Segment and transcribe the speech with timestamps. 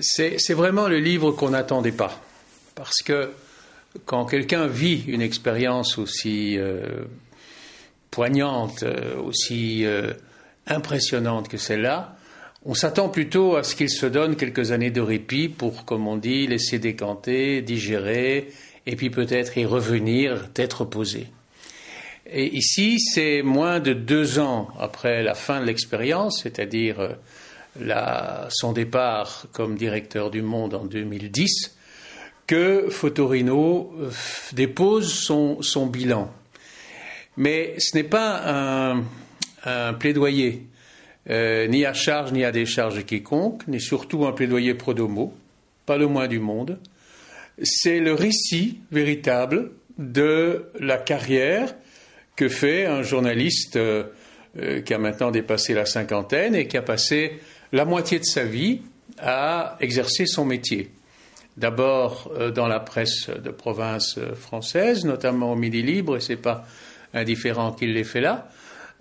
[0.00, 2.20] C'est vraiment le livre qu'on n'attendait pas.
[2.74, 3.30] Parce que
[4.06, 7.04] quand quelqu'un vit une expérience aussi euh,
[8.10, 10.12] poignante, euh, aussi euh,
[10.66, 12.16] impressionnante que celle-là,
[12.64, 16.16] on s'attend plutôt à ce qu'il se donne quelques années de répit pour, comme on
[16.16, 18.52] dit, laisser décanter, digérer,
[18.86, 21.26] et puis peut-être y revenir, être posé.
[22.30, 27.16] Et ici, c'est moins de deux ans après la fin de l'expérience, c'est-à-dire
[27.78, 31.76] euh, son départ comme directeur du Monde en 2010,
[32.46, 33.94] que Fotorino
[34.52, 36.32] dépose son bilan.
[37.36, 38.92] Mais ce n'est pas
[39.64, 40.66] un, plaidoyer,
[41.28, 45.34] euh, ni à charge ni à décharge quiconque, ni surtout un plaidoyer pro domo,
[45.86, 46.78] pas le moins du monde.
[47.62, 51.74] C'est le récit véritable de la carrière
[52.36, 54.04] que fait un journaliste euh,
[54.58, 57.38] euh, qui a maintenant dépassé la cinquantaine et qui a passé
[57.72, 58.82] la moitié de sa vie
[59.18, 60.90] à exercer son métier.
[61.56, 66.64] D'abord dans la presse de province française, notamment au Midi Libre, et c'est pas
[67.12, 68.48] indifférent qu'il l'ait fait là,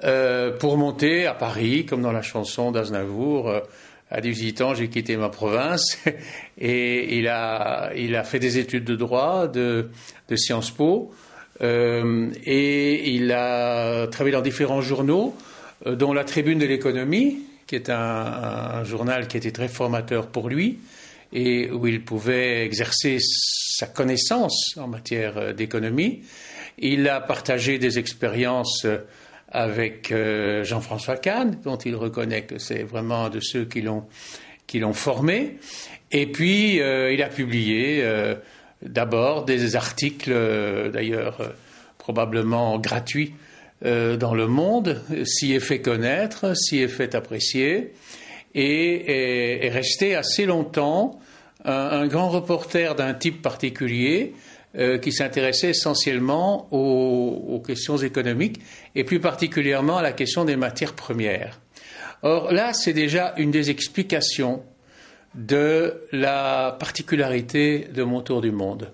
[0.04, 3.50] euh, pour monter à Paris, comme dans la chanson d'Aznavour.
[3.50, 3.60] Euh,
[4.12, 6.00] à 18 ans, j'ai quitté ma province
[6.58, 7.92] et il a,
[8.24, 9.90] fait des études de droit, de,
[10.36, 11.12] Sciences Po,
[11.62, 15.36] euh, et il a travaillé dans différents journaux,
[15.86, 20.80] dont la Tribune de l'économie, qui est un, journal qui était très formateur pour lui
[21.32, 26.24] et où il pouvait exercer sa connaissance en matière d'économie.
[26.80, 28.98] Il a partagé des expériences euh,
[29.52, 34.06] avec euh, Jean-François Kahn, dont il reconnaît que c'est vraiment de ceux qui l'ont,
[34.66, 35.58] qui l'ont formé.
[36.10, 38.04] Et puis, euh, il a publié
[38.82, 40.34] d'abord des articles,
[40.92, 41.54] d'ailleurs
[42.00, 43.34] probablement gratuits,
[43.82, 47.94] dans Le Monde, s'y est fait connaître, s'y est fait apprécier,
[48.54, 51.20] et est, resté assez longtemps
[51.64, 54.34] un grand reporter d'un type particulier,
[54.78, 58.62] euh, qui s'intéressait essentiellement aux, questions économiques
[58.94, 61.60] et plus particulièrement à la question des matières premières.
[62.22, 64.62] Or là, c'est déjà une des explications
[65.34, 68.92] de la particularité de mon tour du monde.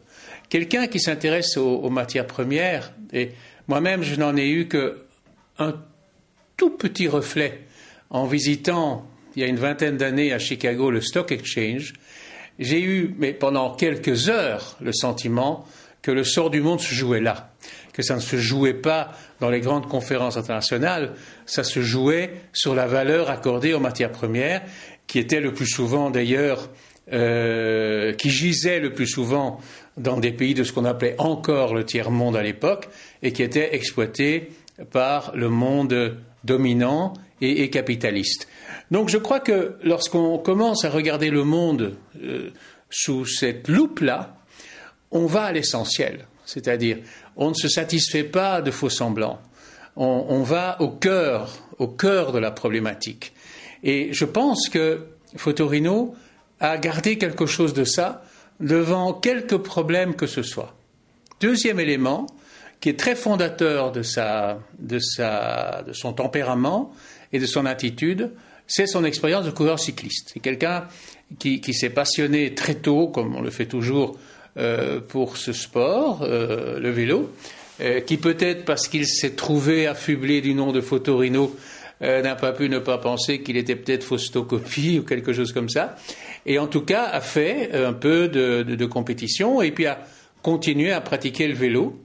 [0.47, 3.31] Quelqu'un qui s'intéresse aux, matières premières, et
[3.67, 5.73] moi-même je n'en ai eu qu'un
[6.57, 7.61] tout petit reflet
[8.09, 11.93] en visitant il y a une vingtaine d'années à Chicago le Stock Exchange,
[12.59, 15.65] j'ai eu, mais pendant quelques heures, le sentiment
[16.01, 17.51] que le sort du monde se jouait là,
[17.91, 21.15] que ça ne se jouait pas dans les grandes conférences internationales,
[21.45, 24.61] ça se jouait sur la valeur accordée aux matières premières,
[25.07, 26.69] qui était le plus souvent d'ailleurs,
[27.13, 29.59] euh, qui gisait le plus souvent
[29.97, 32.89] dans des pays de ce qu'on appelait encore le tiers-monde à l'époque,
[33.21, 34.49] et qui était exploité
[34.91, 38.47] par le monde dominant et, capitaliste.
[38.91, 42.51] Donc je crois que lorsqu'on commence à regarder le monde euh,
[42.89, 44.37] sous cette loupe-là,
[45.11, 46.25] on va à l'essentiel.
[46.45, 46.97] C'est-à-dire,
[47.35, 49.39] on ne se satisfait pas de faux semblants.
[49.97, 53.33] On, va au cœur, au cœur de la problématique.
[53.81, 55.05] Et je pense que
[55.37, 56.15] Fotorino
[56.59, 58.23] a gardé quelque chose de ça
[58.59, 60.75] devant quelques problèmes que ce soit.
[61.41, 62.27] Deuxième élément,
[62.79, 66.93] qui est très fondateur de, sa, de, sa, de son tempérament
[67.33, 68.31] et de son attitude,
[68.67, 70.31] c'est son expérience de coureur cycliste.
[70.33, 70.87] C'est quelqu'un
[71.39, 74.17] qui, qui s'est passionné très tôt, comme on le fait toujours,
[74.57, 77.29] euh, pour ce sport, euh, le vélo,
[77.81, 81.53] euh, qui peut-être parce qu'il s'est trouvé affublé du nom de Fotorino,
[82.01, 85.95] n'a pas pu ne pas penser qu'il était peut-être faustocopie ou quelque chose comme ça,
[86.45, 89.99] et en tout cas a fait un peu de, compétition et puis a
[90.41, 91.99] continué à pratiquer le vélo.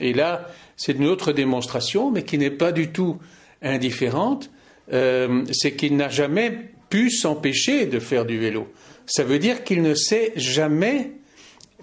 [0.00, 3.18] Et là, c'est une autre démonstration, mais qui n'est pas du tout
[3.62, 4.50] indifférente,
[4.92, 8.68] euh, c'est qu'il n'a jamais pu s'empêcher de faire du vélo.
[9.06, 11.12] Ça veut dire qu'il ne s'est jamais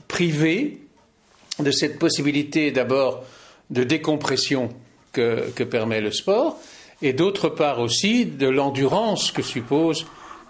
[0.08, 0.80] privé
[1.60, 3.24] de cette possibilité d'abord
[3.70, 4.70] de décompression
[5.12, 6.60] que, permet le sport,
[7.02, 10.06] et d'autre part aussi de l'endurance que suppose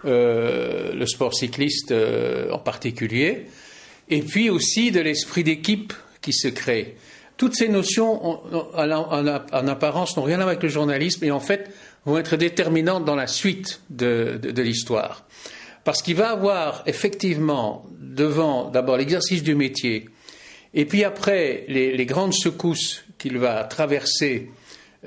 [0.06, 3.46] euh, le sport cycliste euh, en particulier,
[4.10, 6.96] et puis aussi de l'esprit d'équipe qui se crée.
[7.38, 8.40] Toutes ces notions,
[8.74, 11.69] en, apparence, n'ont rien à voir avec le journalisme et en fait
[12.06, 15.25] vont être déterminantes dans la suite de, l'histoire.
[15.84, 20.06] Parce qu'il va avoir effectivement devant d'abord l'exercice du métier
[20.74, 24.50] et puis après les, grandes secousses qu'il va traverser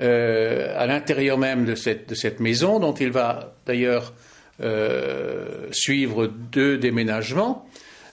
[0.01, 4.13] euh, à l'intérieur même de cette, maison, dont il va d'ailleurs
[4.61, 7.65] euh, suivre deux déménagements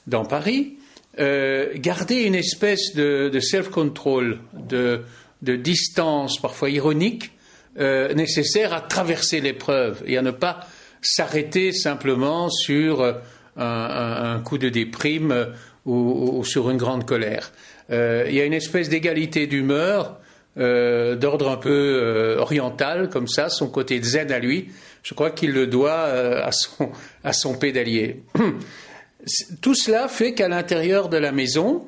[0.06, 0.76] dans Paris,
[1.18, 5.02] euh, garder une espèce de, self-control, de,
[5.42, 7.32] distance parfois ironique,
[7.80, 10.60] euh, nécessaire à traverser l'épreuve et à ne pas
[11.02, 13.16] s'arrêter simplement sur
[13.56, 15.48] un, coup de déprime
[15.84, 17.50] ou, sur une grande colère.
[17.90, 20.20] il y a une espèce d'égalité d'humeur
[20.56, 24.68] d'ordre un peu oriental, comme ça, son côté zen à lui.
[25.02, 26.90] Je crois qu'il le doit à, son,
[27.22, 28.22] à son pédalier.
[29.60, 31.86] Tout cela fait qu'à l'intérieur de la maison,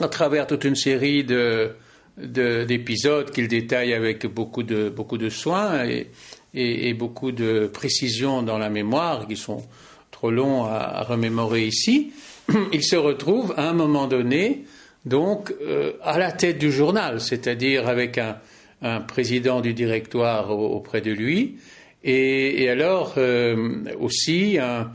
[0.00, 1.72] à travers toute une série de,
[2.18, 6.10] d'épisodes qu'il détaille avec beaucoup de, beaucoup de soin et,
[6.54, 9.62] et, beaucoup de précision dans la mémoire, qui sont
[10.10, 12.12] trop longs à, remémorer ici,
[12.72, 14.64] il se retrouve à un moment donné,
[15.06, 18.38] donc, euh, à la tête du journal, c'est-à-dire avec un,
[19.08, 21.56] président du directoire auprès de lui,
[22.04, 24.90] et, alors euh, aussi un,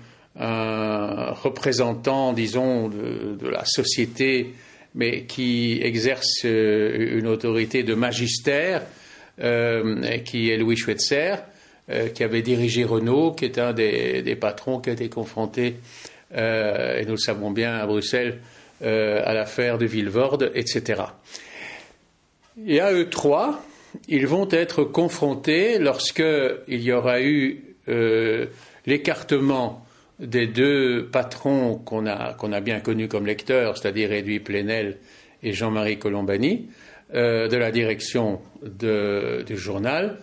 [1.31, 4.53] représentant, disons, de, la société
[4.93, 8.83] mais qui exerce euh, une autorité de magistère,
[9.37, 11.37] qui est Louis Schweitzer,
[12.13, 15.77] qui avait dirigé Renault, qui est un des, patrons qui a été confronté,
[16.35, 18.39] et nous le savons bien, à Bruxelles,
[18.81, 21.03] à l'affaire de Villevorde, etc.
[22.65, 23.63] Et à eux trois,
[24.07, 27.75] ils vont être confrontés lorsqu'il y aura eu
[28.85, 29.85] l'écartement
[30.21, 34.97] des deux patrons qu'on a, bien connus comme lecteurs, c'est-à-dire Edoui Plenel
[35.43, 36.67] et Jean-Marie Colombani,
[37.13, 40.19] euh, de la direction du journal,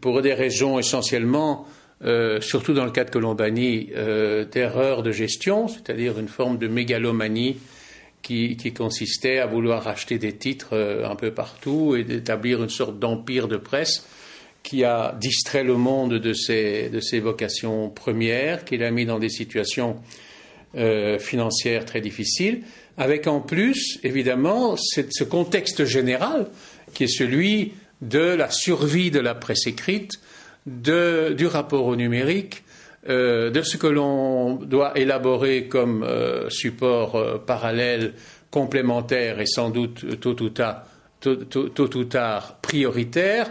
[0.00, 1.66] pour des raisons essentiellement,
[2.04, 6.68] euh, surtout dans le cas de Colombani, euh, d'erreur de gestion, c'est-à-dire une forme de
[6.68, 7.56] mégalomanie
[8.22, 13.48] qui, consistait à vouloir acheter des titres un peu partout et d'établir une sorte d'empire
[13.48, 14.04] de presse
[14.62, 19.18] qui a distrait le monde de ses, de ses vocations premières, qui l'a mis dans
[19.18, 19.96] des situations
[20.76, 22.62] euh, financières très difficiles,
[22.98, 26.48] avec en plus, évidemment, ce contexte général
[26.92, 27.72] qui est celui
[28.02, 30.20] de la survie de la presse écrite,
[30.66, 32.62] de, du rapport au numérique,
[33.08, 38.14] euh, de ce que l'on doit élaborer comme euh, support parallèle,
[38.50, 40.48] complémentaire et sans doute tôt ou
[42.04, 43.50] tard, prioritaire,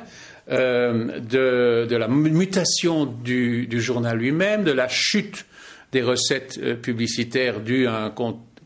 [0.50, 5.46] euh, de, la mutation du, journal lui-même, de la chute
[5.92, 8.14] des recettes euh, publicitaires dues à un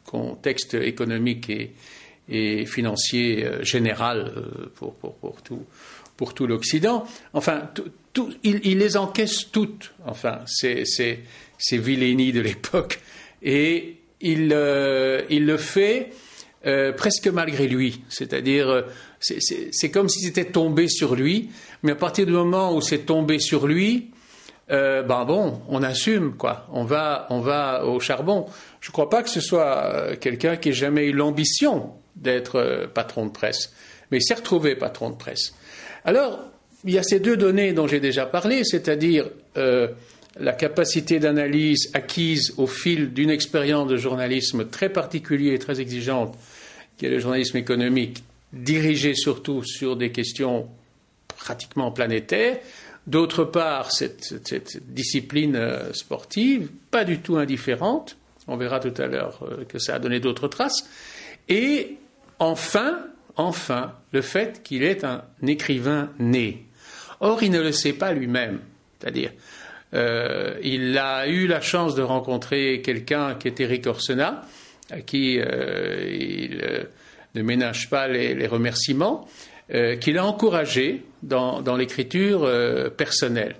[0.06, 4.32] contexte économique et, financier euh, général
[4.76, 4.94] pour,
[5.44, 5.66] tout,
[6.22, 7.04] pour tout l'Occident.
[7.34, 7.72] Enfin,
[8.44, 11.22] il, les encaisse toutes, enfin, ces, ces,
[11.58, 13.00] ces vilainies de l'époque.
[13.42, 14.56] Et il,
[15.32, 16.12] il le fait
[16.96, 18.86] presque malgré lui, c'est-à-dire
[19.20, 21.50] c'est comme si c'était tombé sur lui,
[21.82, 24.12] mais à partir du moment où c'est tombé sur lui,
[24.72, 26.68] euh, ben bon, on assume quoi.
[26.72, 28.46] On va, on va au charbon.
[28.80, 32.56] Je ne crois pas que ce soit euh, quelqu'un qui ait jamais eu l'ambition d'être
[32.58, 33.74] euh, patron de presse,
[34.10, 35.54] mais il s'est retrouvé patron de presse.
[36.06, 36.40] Alors,
[36.84, 42.54] il y a ces deux données dont j'ai déjà parlé, c'est-à-dire la capacité d'analyse acquise
[42.58, 46.38] au fil d'une expérience de journalisme très particulière et très exigeante,
[46.98, 50.68] qui est le journalisme économique, dirigé surtout sur des questions
[51.38, 52.60] pratiquement planétaire.
[53.08, 54.34] D'autre part, cette,
[54.94, 58.16] discipline euh, sportive, pas du tout indifférente,
[58.48, 60.88] on verra tout à l'heure euh, que ça a donné d'autres traces.
[61.50, 61.98] Et
[62.38, 63.00] enfin,
[63.36, 66.66] enfin, le fait qu'il est un écrivain né.
[67.20, 68.60] Or, il ne le sait pas lui-même.
[69.00, 69.32] C'est-à-dire,
[69.94, 74.42] euh, il a eu la chance de rencontrer quelqu'un qui est Eric Orsena,
[74.90, 76.88] à qui il
[77.36, 79.28] ne ménage pas les remerciements,
[79.74, 83.56] euh, qu'il a encouragé dans, l'écriture euh, personnelle.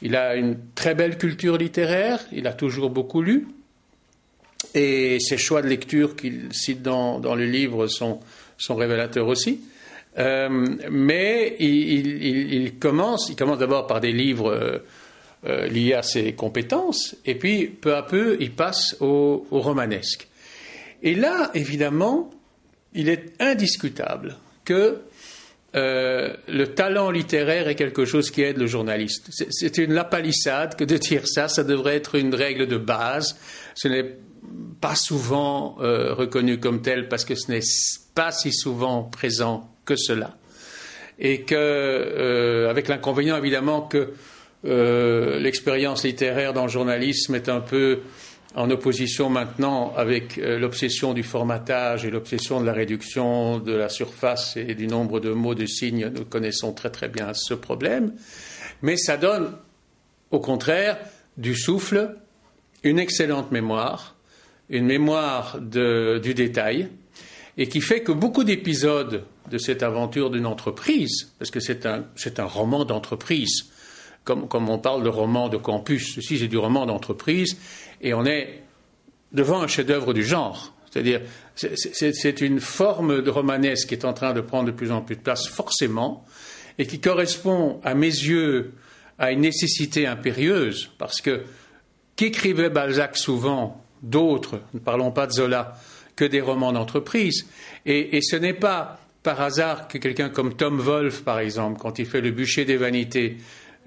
[0.00, 3.46] Il a une très belle culture littéraire, il a toujours beaucoup lu,
[4.74, 8.18] et ses choix de lecture qu'il cite dans, le livre sont,
[8.70, 9.60] révélateurs aussi.
[10.18, 14.82] Euh, mais il, commence, il commence d'abord par des livres
[15.44, 20.28] liés à ses compétences, et puis peu à peu, il passe au romanesque.
[21.02, 22.30] Et là, évidemment,
[22.94, 24.98] il est indiscutable que
[25.74, 29.30] euh, le talent littéraire est quelque chose qui aide le journaliste.
[29.50, 33.38] C'est une lapalissade que de dire ça, ça devrait être une règle de base.
[33.74, 34.16] Ce n'est
[34.82, 37.60] pas souvent euh, reconnu comme tel parce que ce n'est
[38.14, 40.36] pas si souvent présent que cela.
[41.18, 44.12] Et que, euh, avec l'inconvénient évidemment que
[44.64, 48.00] l'expérience littéraire dans le journalisme est un peu
[48.54, 53.88] en opposition maintenant avec euh, l'obsession du formatage et l'obsession de la réduction de la
[53.88, 58.12] surface et du nombre de mots, de signes, nous connaissons très très bien ce problème,
[58.82, 59.52] mais ça donne
[60.30, 60.98] au contraire
[61.36, 62.16] du souffle,
[62.82, 64.16] une excellente mémoire,
[64.70, 66.88] une mémoire du détail,
[67.58, 72.04] et qui fait que beaucoup d'épisodes de cette aventure d'une entreprise, parce que c'est un,
[72.38, 73.66] un roman d'entreprise,
[74.24, 76.14] comme, comme on parle de roman de campus.
[76.14, 77.58] Ceci, c'est du roman d'entreprise,
[78.00, 78.62] et on est
[79.32, 80.74] devant un chef-d'œuvre du genre.
[80.90, 81.22] C'est-à-dire,
[81.54, 85.16] c'est une forme de romanesque qui est en train de prendre de plus en plus
[85.16, 86.24] de place, forcément,
[86.78, 88.72] et qui correspond, à mes yeux,
[89.18, 91.42] à une nécessité impérieuse, parce que
[92.16, 95.74] qu'écrivait Balzac souvent, d'autres, ne parlons pas de Zola,
[96.16, 97.46] que des romans d'entreprise,
[97.86, 102.06] et, ce n'est pas par hasard que quelqu'un comme Tom Wolfe, par exemple, quand il
[102.06, 103.38] fait Le bûcher des vanités,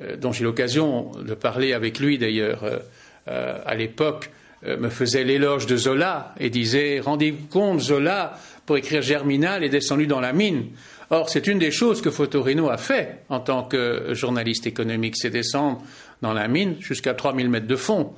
[0.02, 2.80] euh, dont j'ai l'occasion de parler avec lui d'ailleurs euh,
[3.28, 4.30] euh, à l'époque,
[4.66, 10.08] me faisait l'éloge de Zola et disait Rendez-vous compte, Zola, pour écrire Germinal, est descendu
[10.08, 10.70] dans la mine.
[11.12, 15.30] Or, c'est une des choses que Fotorino a fait en tant que journaliste économique, c'est
[15.30, 15.84] descendre
[16.24, 18.14] dans la mine jusqu'à 3000 mètres de fond.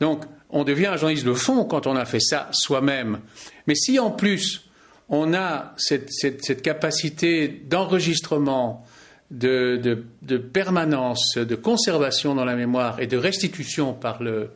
[0.00, 3.20] Donc, on devient un journaliste de fond quand on a fait ça soi-même.
[3.66, 4.68] Mais si en plus
[5.08, 8.84] on a cette, capacité d'enregistrement,
[9.30, 10.04] de,
[10.52, 14.50] permanence, de conservation dans la mémoire et de restitution par le,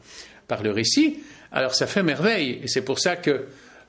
[0.48, 1.18] récit,
[1.52, 2.60] alors ça fait merveille.
[2.62, 3.46] Et c'est pour ça que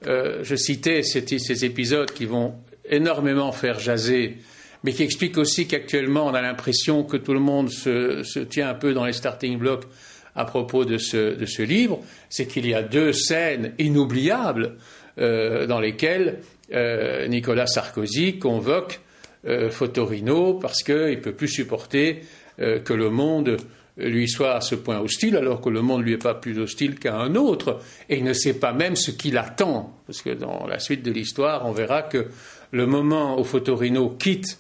[0.08, 2.56] euh, je citais ces épisodes qui vont
[2.90, 4.38] énormément faire jaser,
[4.84, 8.76] mais qui expliquent aussi qu'actuellement on a l'impression que tout le monde se, tient un
[8.76, 9.86] peu dans les starting blocks
[10.36, 12.00] à propos de ce, livre,
[12.30, 14.76] c'est qu'il y a deux scènes inoubliables
[15.18, 16.40] euh, dans lesquelles
[16.74, 19.00] euh, Nicolas Sarkozy convoque
[19.48, 22.22] euh, Fotorino parce qu'il ne peut plus supporter
[22.58, 23.58] que le monde
[23.98, 26.98] lui soit à ce point hostile, alors que le monde lui est pas plus hostile
[26.98, 30.66] qu'à un autre, et il ne sait pas même ce qu'il attend, parce que dans
[30.66, 32.28] la suite de l'histoire, on verra que
[32.72, 34.58] le moment où Fotorino quitte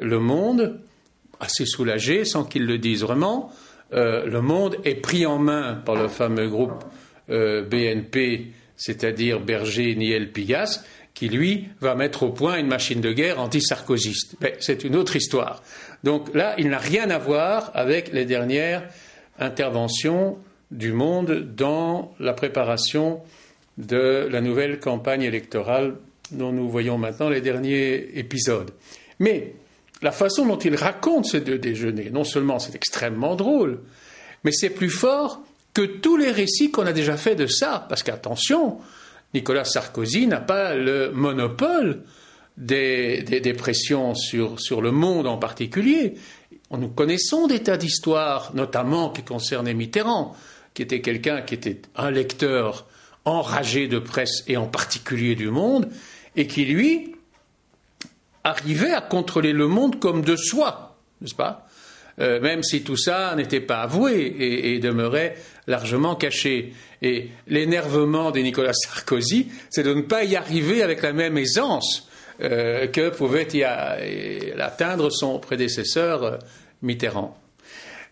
[0.00, 0.78] le monde,
[1.40, 3.52] assez soulagé, sans qu'il le dise vraiment,
[3.94, 6.84] euh, le monde est pris en main par le fameux groupe
[7.30, 10.84] euh, BNP, c'est-à-dire Berger, Niel, Pigas,
[11.14, 14.36] qui lui va mettre au point une machine de guerre anti-sarkozyste.
[14.40, 15.62] Mais c'est une autre histoire.
[16.04, 18.82] Donc là, il n'a rien à voir avec les dernières
[19.38, 20.38] interventions
[20.70, 23.20] du monde dans la préparation
[23.78, 25.96] de la nouvelle campagne électorale
[26.30, 28.70] dont nous voyons maintenant les derniers épisodes.
[29.18, 29.54] Mais
[30.02, 33.80] la façon dont il raconte ces deux déjeuners, non seulement c'est extrêmement drôle,
[34.44, 35.42] mais c'est plus fort
[35.74, 37.86] que tous les récits qu'on a déjà faits de ça.
[37.88, 38.78] Parce qu'attention,
[39.32, 42.02] Nicolas Sarkozy n'a pas le monopole
[42.56, 46.14] des, pressions sur, sur, le monde en particulier.
[46.70, 50.36] Nous connaissons des tas d'histoires, notamment qui concernaient Mitterrand,
[50.74, 52.86] qui était quelqu'un qui était un lecteur
[53.24, 55.88] enragé de presse et en particulier du monde,
[56.34, 57.11] et qui, lui,
[58.44, 61.66] arrivait à contrôler le monde comme de soi, n'est-ce pas?
[62.20, 66.72] Euh, Même si tout ça n'était pas avoué et, demeurait largement caché.
[67.00, 72.08] Et l'énervement de Nicolas Sarkozy, c'est de ne pas y arriver avec la même aisance
[72.42, 76.36] euh, que pouvait y atteindre son prédécesseur euh,
[76.82, 77.38] Mitterrand.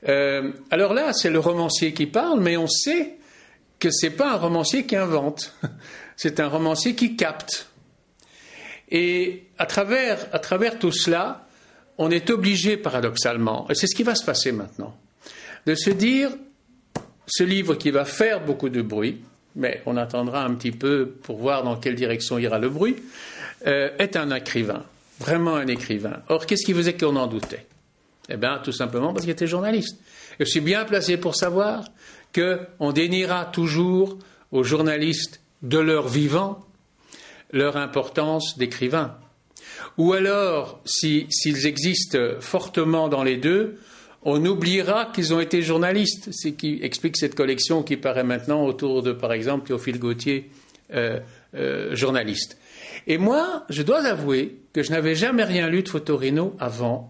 [0.07, 3.17] alors là, c'est le romancier qui parle, mais on sait
[3.79, 5.55] que ce n'est pas un romancier qui invente,
[6.17, 7.70] c'est un romancier qui capte.
[8.91, 11.47] Et à travers, à travers tout cela,
[11.99, 14.97] on est obligé, paradoxalement, et c'est ce qui va se passer maintenant,
[15.67, 16.31] de se dire,
[17.27, 19.21] ce livre qui va faire beaucoup de bruit,
[19.55, 22.97] mais on attendra un petit peu pour voir dans quelle direction ira le bruit,
[23.67, 24.85] euh, est un écrivain,
[25.19, 26.23] vraiment un écrivain.
[26.29, 27.67] Or, qu'est-ce qui faisait qu'on en doutait?
[28.31, 29.99] Eh bien, tout simplement parce qu'il était journaliste.
[30.39, 31.85] je suis bien placé pour savoir
[32.35, 34.19] qu'on déniera toujours
[34.53, 36.65] aux journalistes de leur vivant
[37.53, 39.17] leur importance d'écrivain.
[39.99, 43.79] Ou alors, s'ils existent fortement dans les deux,
[44.23, 49.03] on oubliera qu'ils ont été journalistes, ce qui explique cette collection qui paraît maintenant autour
[49.03, 50.51] de, par exemple, Théophile Gautier,
[50.93, 51.21] euh,
[51.55, 52.59] euh, journaliste.
[53.07, 57.09] Et moi, je dois avouer que je n'avais jamais rien lu de Fotorino avant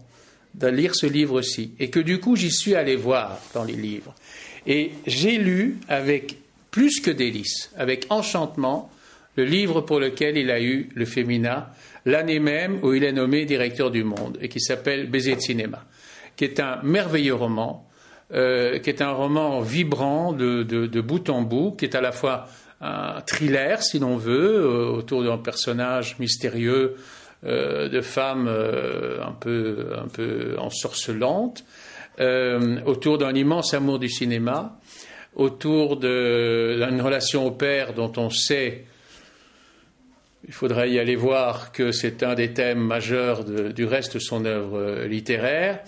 [0.55, 4.13] de lire ce livre-ci, et que du coup, j'y suis allé voir dans les livres.
[4.67, 6.37] Et j'ai lu avec
[6.71, 8.89] plus que délice, avec enchantement,
[9.35, 11.71] le livre pour lequel il a eu le Fémina
[12.05, 15.85] l'année même où il est nommé directeur du Monde et qui s'appelle Baiser de cinéma,
[16.35, 17.87] qui est un merveilleux roman,
[18.33, 22.47] euh, qui est un roman vibrant de, bout en bout, qui est à la fois
[22.79, 26.95] un thriller, si l'on veut, euh, autour d'un personnage mystérieux
[27.45, 31.63] euh, de femme un peu un peu ensorcelante,
[32.85, 34.79] autour d'un immense amour du cinéma,
[35.35, 38.85] autour d'une relation au père dont on sait
[40.47, 44.45] il faudrait y aller voir que c'est un des thèmes majeurs du reste de son
[44.45, 45.81] œuvre euh, littéraire.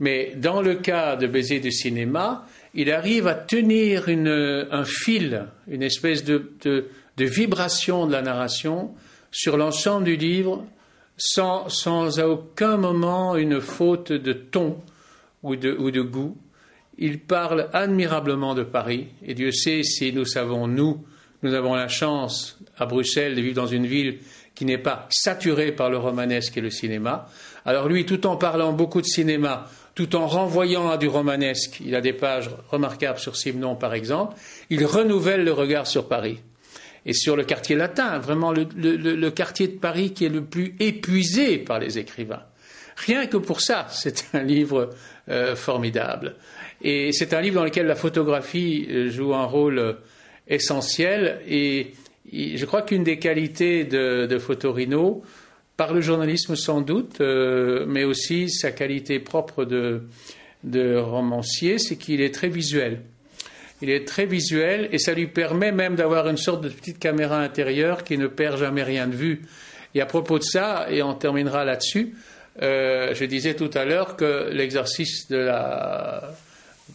[0.00, 5.82] Mais dans le cas de Baiser du cinéma, il arrive à tenir un fil, une
[5.82, 6.52] espèce de,
[7.18, 8.94] vibration de la narration
[9.32, 10.64] sur l'ensemble du livre,
[11.16, 11.66] sans,
[12.18, 14.78] à aucun moment une faute de ton
[15.42, 16.36] ou de, goût,
[16.96, 19.08] il parle admirablement de Paris.
[19.26, 21.04] Et Dieu sait si nous savons, nous,
[21.42, 24.18] nous avons la chance à Bruxelles de vivre dans une ville
[24.54, 27.26] qui n'est pas saturée par le romanesque et le cinéma.
[27.64, 31.94] Alors lui, tout en parlant beaucoup de cinéma, tout en renvoyant à du romanesque, il
[31.94, 34.36] a des pages remarquables sur Simon par exemple,
[34.70, 36.40] il renouvelle le regard sur Paris
[37.06, 41.58] et sur le quartier latin, vraiment le, quartier de Paris qui est le plus épuisé
[41.58, 42.42] par les écrivains.
[42.96, 44.90] Rien que pour ça, c'est un livre
[45.28, 46.36] euh, formidable.
[46.82, 49.92] Et c'est un livre dans lequel la photographie euh, joue un rôle euh,
[50.46, 51.40] essentiel.
[51.48, 51.92] Et
[52.32, 55.22] je crois qu'une des qualités de, Fotorino,
[55.76, 60.02] par le journalisme sans doute, mais aussi sa qualité propre de,
[60.64, 63.02] de romancier, c'est qu'il est très visuel.
[63.80, 67.38] Il est très visuel et ça lui permet même d'avoir une sorte de petite caméra
[67.38, 69.42] intérieure qui ne perd jamais rien de vue.
[69.94, 72.14] Et à propos de ça, et on terminera là-dessus,
[72.60, 76.34] euh, je disais tout à l'heure que l'exercice de la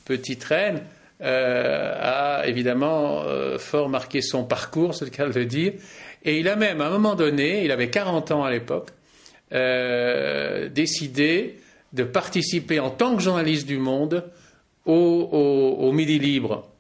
[0.06, 0.82] petite reine
[1.22, 5.74] euh, a évidemment euh, fort marqué son parcours, c'est le cas de le dire.
[6.24, 8.90] Et il a même, à un moment donné, il avait 40 ans à l'époque,
[10.72, 11.60] décidé
[11.92, 14.24] de participer en tant que journaliste du Monde
[14.86, 16.74] au Midi Libre.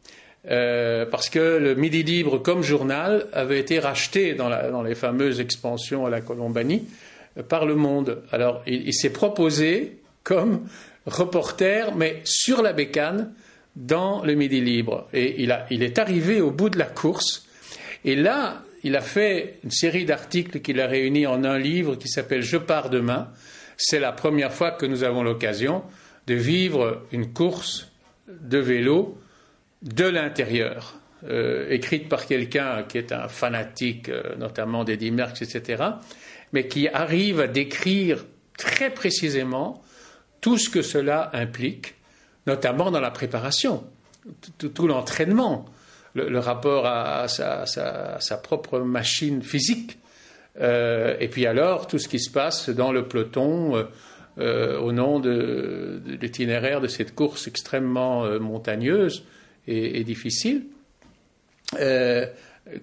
[0.49, 6.05] Euh, parce que le Midi Libre comme journal avait été racheté dans, les fameuses expansions
[6.05, 6.85] à la Colombanie
[7.37, 8.21] euh, par le Monde.
[8.31, 10.67] Alors il, s'est proposé comme
[11.05, 13.31] reporter, mais sur la bécane,
[13.75, 15.07] dans le Midi Libre.
[15.13, 17.47] Et il, il est arrivé au bout de la course.
[18.05, 22.07] Et là, il a fait une série d'articles qu'il a réunis en un livre qui
[22.07, 23.29] s'appelle Je pars demain.
[23.77, 25.83] C'est la première fois que nous avons l'occasion
[26.27, 27.91] de vivre une course
[28.27, 29.17] de vélo
[29.81, 30.95] de l'intérieur,
[31.29, 35.83] euh, écrite par quelqu'un qui est un fanatique, euh, notamment d'Eddie Merckx, etc.,
[36.53, 38.25] mais qui arrive à décrire
[38.57, 39.83] très précisément
[40.39, 41.95] tout ce que cela implique,
[42.47, 43.83] notamment dans la préparation,
[44.57, 45.65] tout, l'entraînement,
[46.13, 49.97] le, rapport à, sa, propre machine physique,
[50.61, 53.87] euh, et puis alors tout ce qui se passe dans le peloton
[54.37, 59.23] au nom de, l'itinéraire de cette course extrêmement montagneuse
[59.67, 60.63] et, difficile,
[61.79, 62.25] euh,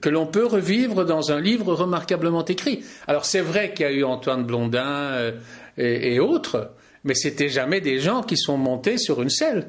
[0.00, 2.84] que l'on peut revivre dans un livre remarquablement écrit.
[3.06, 5.32] Alors c'est vrai qu'il y a eu Antoine Blondin euh,
[5.78, 6.72] et, autres,
[7.04, 9.68] mais c'était jamais des gens qui sont montés sur une selle.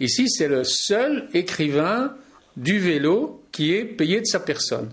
[0.00, 2.14] Ici, c'est le seul écrivain
[2.56, 4.90] du vélo qui est payé de sa personne.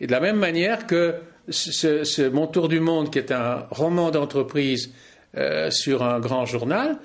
[0.00, 1.14] Et de la même manière que
[1.48, 4.92] ce, Mon Tour du Monde, qui est un roman d'entreprise
[5.36, 6.98] euh, sur un grand journal,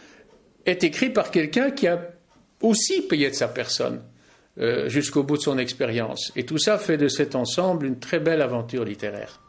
[0.65, 2.11] est écrit par quelqu'un qui a
[2.61, 4.01] aussi payé de sa personne
[4.59, 6.31] euh, jusqu'au bout de son expérience.
[6.35, 9.39] Et tout ça fait de cet ensemble une très belle aventure littéraire.